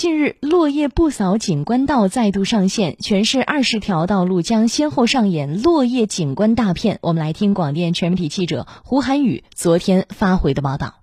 [0.00, 6.98] 近日，落叶不扫景观道再度上线，全市二十条道路将先后上演落叶景观大片。
[7.02, 10.94] 我们来听广电全媒体记者胡涵宇昨天发回的报道。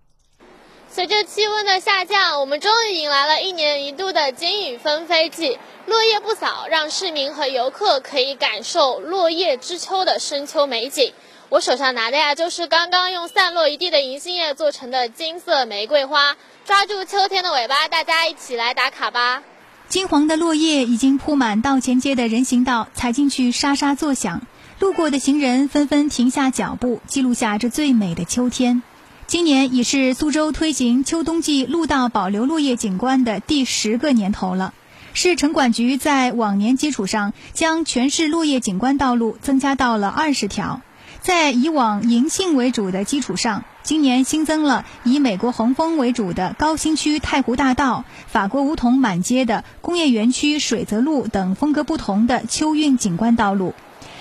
[0.89, 5.59] 随着气温的下降，我们终于迎来了一年一度的金雨纷飞季。
[5.85, 11.13] 落叶不扫，让市民和游客可以感受落叶知秋的深秋美景。
[11.49, 16.35] 我手上拿的呀，就是刚刚用散落一地的银杏叶做成的金色玫瑰花。
[16.65, 19.41] 抓住秋天的尾巴，大家一起来打卡吧！
[19.87, 24.41] 金黄的落叶已经铺满道前街的人行道，踩进去沙沙作响。
[24.79, 28.83] 路过的行人纷纷停下脚步，记录下这最美的秋天。
[29.25, 34.73] 今年已是苏州推行秋冬季路道保留落叶景观的第十个年头了。
[35.13, 40.81] 市城管局在往年基础上，将全市落叶景观道路增加到了二十条。
[41.21, 53.73] 在以往银杏为主的基础上，今年新增了以美国红枫为主的高新区太湖大道、法国梧桐满街的工业园区水泽路等风格不同的秋韵景观道路。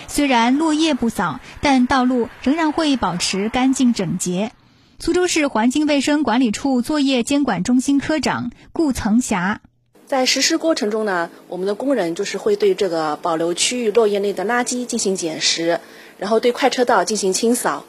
[0.09, 4.53] 虽然落叶不扫，但道路仍然会保持干净整洁。
[4.99, 9.61] 苏州市环境卫生管理处作业监管中心科长顾曾霞。
[10.07, 15.81] 在实施过程中呢，我们的工人就是会对这个保留区域落叶内的垃圾进行捡拾，
[16.19, 17.85] 然后对快车道进行清扫。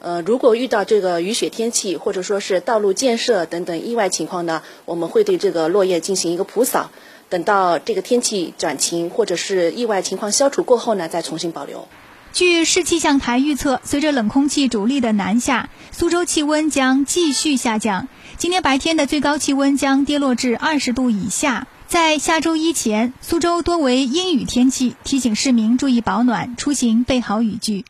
[0.00, 6.90] 呃，如果遇到这个雨雪天气或者说是道路建设等等意外情况呢，我们会对这个落叶进行一个普扫，
[7.28, 11.86] 等到这个天气转晴或者是意外情况消除过后呢，再重新保留。
[12.32, 18.08] 据市气象台预测，随着冷空气主力的南下，苏州气温将继续下降。
[18.38, 21.66] 今天白天的最高气温将跌落至二十度以下。
[21.88, 27.84] 在下周一前，苏州多为阴雨天气，提醒市民注意保暖，出行备好雨具。